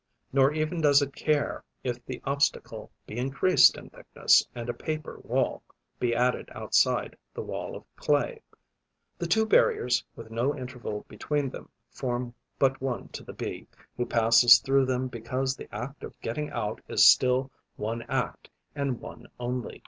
[0.33, 5.19] Nor even does it care if the obstacle be increased in thickness and a paper
[5.23, 5.61] wall
[5.99, 8.41] be added outside the wall of clay:
[9.19, 14.07] the two barriers, with no interval between them, form but one to the Bee, who
[14.07, 19.27] passes through them because the act of getting out is still one act and one
[19.39, 19.79] only.